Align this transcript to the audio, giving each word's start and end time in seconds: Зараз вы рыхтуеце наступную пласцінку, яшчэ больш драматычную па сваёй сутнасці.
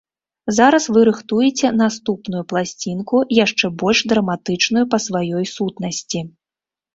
Зараз 0.59 0.85
вы 0.93 1.01
рыхтуеце 1.09 1.67
наступную 1.81 2.41
пласцінку, 2.53 3.15
яшчэ 3.45 3.71
больш 3.83 3.99
драматычную 4.15 4.85
па 4.95 5.03
сваёй 5.07 5.45
сутнасці. 5.55 6.19